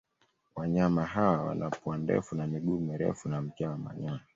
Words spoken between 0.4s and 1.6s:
Wanyama hawa